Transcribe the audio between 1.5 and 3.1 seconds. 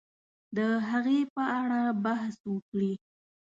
اړه بحث وکړي